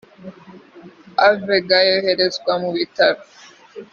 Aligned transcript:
avega 1.27 1.75
yoherezwa 1.89 2.53
mu 2.61 2.69
bitaro 2.75 3.21